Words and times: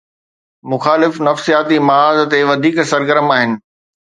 مخالف 0.71 1.13
نفسياتي 1.27 1.77
محاذ 1.87 2.17
تي 2.31 2.39
وڌيڪ 2.49 2.75
سرگرم 2.91 3.27
آهن. 3.37 3.51